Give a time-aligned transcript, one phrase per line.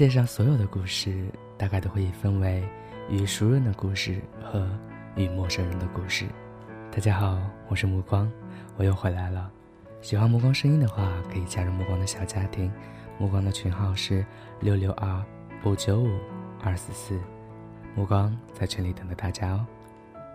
[0.00, 1.26] 世界上所有的故事，
[1.58, 2.66] 大概都会分为
[3.10, 4.66] 与熟人的故事和
[5.14, 6.24] 与陌生人的故事。
[6.90, 7.38] 大家好，
[7.68, 8.32] 我是目光，
[8.78, 9.52] 我又回来了。
[10.00, 12.72] 喜欢目光声音的话，可以加入目光的小家庭。
[13.18, 14.24] 目光的群号是
[14.58, 15.22] 六六二
[15.66, 16.18] 五九五
[16.62, 17.20] 二四四，
[17.94, 19.66] 目光在群里等着大家哦。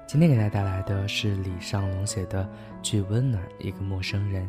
[0.08, 2.44] 今天给大家带来的是李尚龙写的
[2.84, 4.48] 《巨温暖一个陌生人》。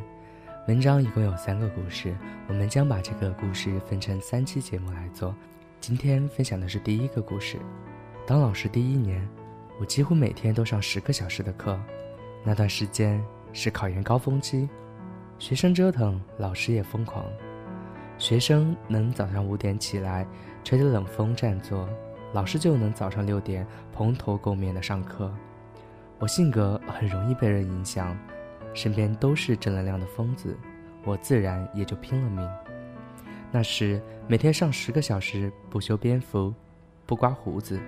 [0.66, 2.12] 文章一共有三个故事，
[2.48, 5.32] 我们将把这个故事分成三期节目来做。
[5.80, 7.56] 今天分享的是第一个故事。
[8.26, 9.24] 当老师第一年，
[9.78, 11.78] 我几乎每天都上十个小时的课。
[12.42, 14.68] 那段时间是考研高峰期，
[15.38, 17.24] 学生折腾，老师也疯狂。
[18.18, 20.26] 学生能早上五点起来，
[20.64, 21.88] 吹着冷风占座，
[22.32, 25.32] 老师就能早上六点蓬头垢面的上课。
[26.18, 28.18] 我性格很容易被人影响。
[28.76, 30.54] 身边都是正能量的疯子，
[31.02, 32.46] 我自然也就拼了命。
[33.50, 36.52] 那时每天上十个小时，不修边幅，
[37.06, 37.80] 不刮胡子，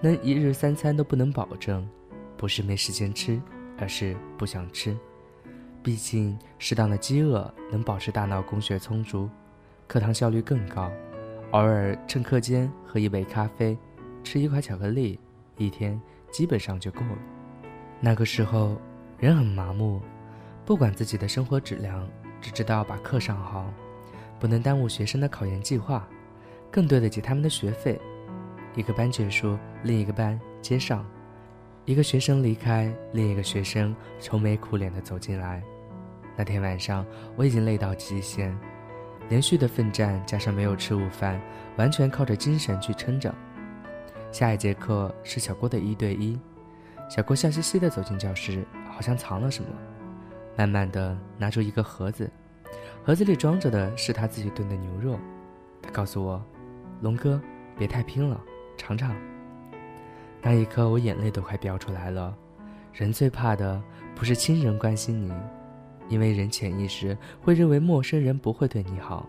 [0.00, 1.86] 能一日三餐都不能保证，
[2.36, 3.42] 不是没时间吃，
[3.76, 4.96] 而是不想吃。
[5.82, 9.28] 毕竟适当的饥饿能保持大脑供血充足，
[9.88, 10.92] 课堂效率更高。
[11.50, 13.76] 偶尔趁课间喝一杯咖啡，
[14.22, 15.18] 吃一块巧克力，
[15.56, 16.00] 一天
[16.30, 17.18] 基本上就够了。
[18.00, 18.80] 那个时候
[19.18, 20.00] 人很麻木。
[20.66, 22.04] 不管自己的生活质量，
[22.40, 23.72] 只知道把课上好，
[24.40, 26.04] 不能耽误学生的考研计划，
[26.72, 28.00] 更对得起他们的学费。
[28.74, 31.06] 一个班结束，另一个班接上，
[31.84, 35.62] 一个学生离开，另一个学生愁眉苦脸地走进来。
[36.36, 37.06] 那天晚上
[37.36, 38.52] 我已经累到极限，
[39.28, 41.40] 连续的奋战加上没有吃午饭，
[41.76, 43.32] 完全靠着精神去撑着。
[44.32, 46.36] 下一节课是小郭的一对一，
[47.08, 49.70] 小郭笑嘻嘻地走进教室，好像藏了什么。
[50.56, 52.30] 慢慢的拿出一个盒子，
[53.04, 55.18] 盒子里装着的是他自己炖的牛肉。
[55.82, 56.42] 他告诉我
[57.02, 57.40] ：“龙哥，
[57.78, 58.40] 别太拼了，
[58.76, 59.14] 尝尝。”
[60.40, 62.34] 那一刻，我眼泪都快飙出来了。
[62.92, 63.82] 人最怕的
[64.14, 65.30] 不是亲人关心你，
[66.08, 69.28] 因为人潜意识会认为陌生人不会对你好。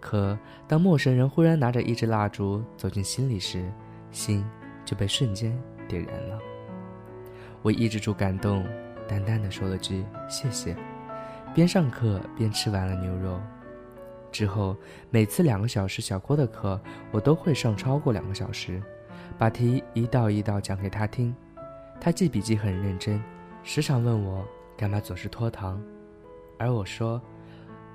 [0.00, 0.38] 可
[0.68, 3.64] 当陌生人忽然拿着一支蜡烛走进心里时，
[4.12, 4.44] 心
[4.84, 6.38] 就被瞬间点燃了。
[7.62, 8.64] 我抑制住感动。
[9.06, 10.76] 淡淡的说了句谢谢，
[11.54, 13.40] 边上课边吃完了牛肉。
[14.32, 14.76] 之后
[15.10, 16.80] 每次两个小时小郭的课，
[17.12, 18.82] 我都会上超过两个小时，
[19.38, 21.34] 把题一道一道讲给他听。
[22.00, 23.22] 他记笔记很认真，
[23.62, 24.44] 时常问我
[24.76, 25.80] 干嘛总是拖堂，
[26.58, 27.22] 而我说，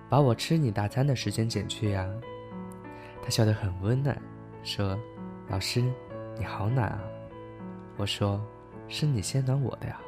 [0.10, 2.10] 把我吃你大餐的时间减去呀。
[3.22, 4.18] 他笑得很温暖，
[4.64, 4.98] 说，
[5.50, 5.84] 老师，
[6.38, 7.02] 你好暖啊。
[7.98, 8.42] 我说，
[8.88, 10.00] 是你先暖我的呀。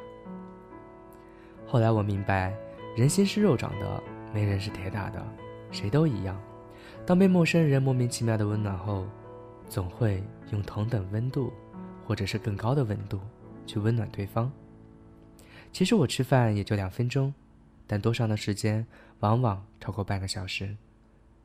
[1.72, 2.52] 后来我明白，
[2.94, 5.26] 人心是肉长的，没人是铁打的，
[5.70, 6.38] 谁都一样。
[7.06, 9.06] 当被陌生人莫名其妙的温暖后，
[9.70, 11.50] 总会用同等温度，
[12.06, 13.18] 或者是更高的温度，
[13.66, 14.52] 去温暖对方。
[15.72, 17.32] 其实我吃饭也就两分钟，
[17.86, 18.86] 但多上的时间
[19.20, 20.76] 往往超过半个小时。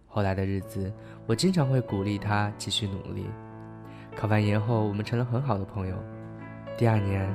[0.07, 0.91] 后来的日子，
[1.25, 3.27] 我经常会鼓励他继续努力。
[4.13, 5.95] 考完研后，我们成了很好的朋友。
[6.77, 7.33] 第二年。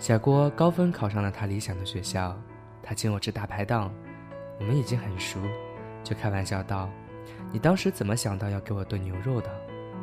[0.00, 2.34] 小郭高分考上了他理想的学校，
[2.82, 3.92] 他请我吃大排档，
[4.58, 5.38] 我们已经很熟，
[6.02, 6.88] 就开玩笑道
[7.52, 9.50] ：“你当时怎么想到要给我炖牛肉的？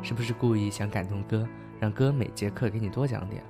[0.00, 1.44] 是不是故意想感动哥，
[1.80, 3.42] 让哥每节课给你多讲点？”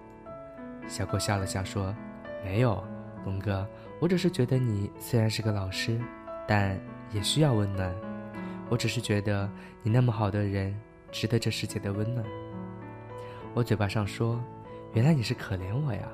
[0.88, 1.94] 小郭笑了笑说
[2.42, 2.82] ：“没有，
[3.26, 3.68] 龙哥，
[4.00, 6.00] 我只是觉得你虽然是个老师，
[6.46, 6.80] 但
[7.12, 7.94] 也需要温暖。
[8.70, 9.46] 我只是觉得
[9.82, 10.74] 你那么好的人，
[11.12, 12.24] 值得这世界的温暖。”
[13.52, 14.42] 我嘴巴上说
[14.94, 16.08] ：“原来你是可怜我呀。”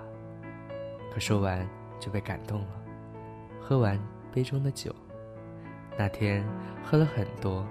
[1.15, 1.65] 可说完
[2.01, 2.83] 就被感动了，
[3.61, 3.97] 喝完
[4.33, 4.93] 杯中的酒，
[5.97, 6.45] 那天
[6.83, 7.65] 喝了很多，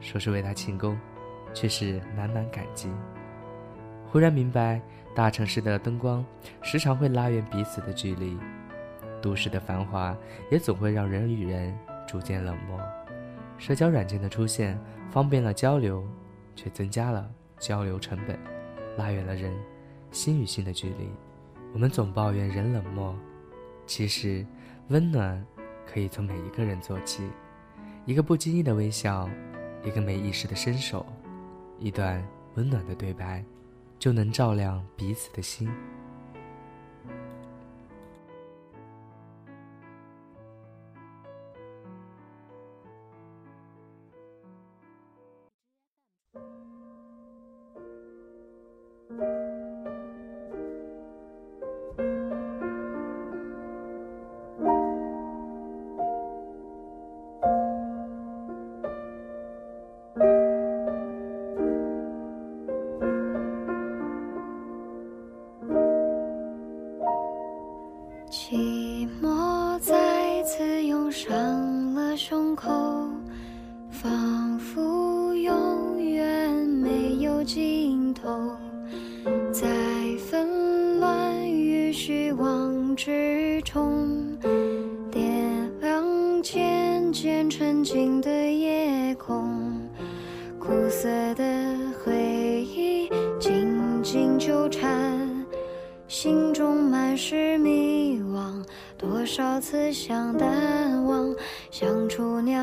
[0.00, 0.98] 说是为他庆功，
[1.52, 2.90] 却是满满感激。
[4.10, 4.82] 忽然明白，
[5.14, 6.26] 大城市的灯光
[6.62, 8.36] 时常会拉远彼此的距离，
[9.22, 10.16] 都市的繁华
[10.50, 11.72] 也总会让人与人
[12.08, 12.76] 逐渐冷漠。
[13.56, 14.76] 社交软件的出现，
[15.12, 16.04] 方便了交流，
[16.56, 18.36] 却增加了交流成本，
[18.96, 19.56] 拉远了人
[20.10, 21.08] 心与心的距离。
[21.74, 23.18] 我们总抱怨人冷漠
[23.84, 24.46] 其实
[24.88, 25.44] 温暖
[25.84, 27.28] 可以从每一个人做起。
[28.06, 29.28] 一个不经意的微笑
[29.82, 31.04] 一个没意识的伸手
[31.80, 32.24] 一段
[32.54, 33.44] 温暖的对白
[33.98, 35.68] 就能照亮彼此的心。
[74.04, 78.54] 仿佛永远没有尽头，
[79.50, 79.66] 在
[80.28, 84.06] 纷乱与虚妄之中，
[85.10, 86.04] 点亮
[86.42, 89.80] 渐渐沉静的夜空，
[90.58, 91.74] 苦涩的
[92.04, 93.08] 回忆
[93.40, 94.86] 紧紧纠缠，
[96.08, 98.62] 心中满是迷惘，
[98.98, 101.34] 多少次想淡忘，
[101.70, 102.53] 想初年。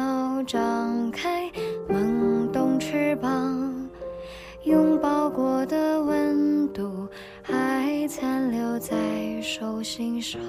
[4.64, 7.08] 拥抱过的温度
[7.42, 8.96] 还残留在
[9.42, 10.40] 手心上。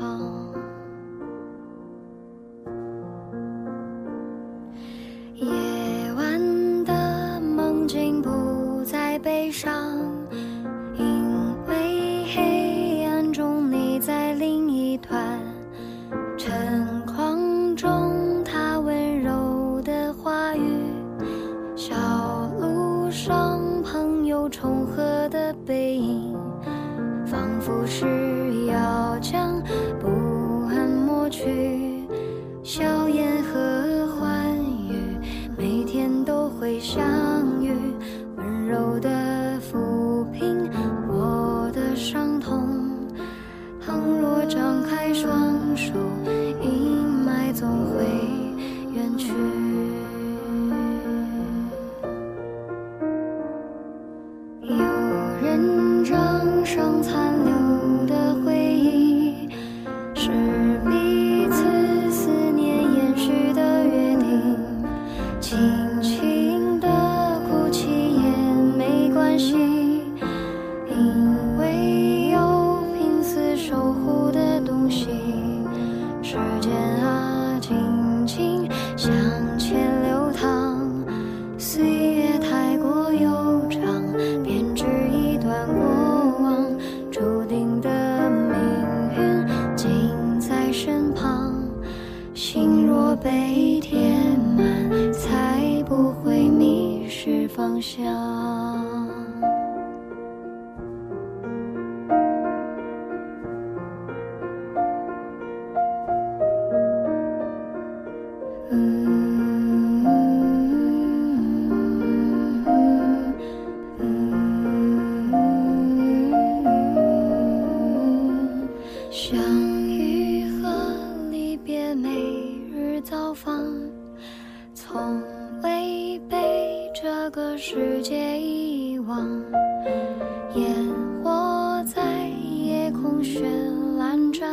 [97.83, 98.62] 想。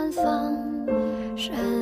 [0.10, 1.79] 远方。